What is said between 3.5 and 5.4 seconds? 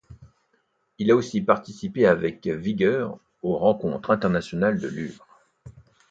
Rencontres internationales de Lure.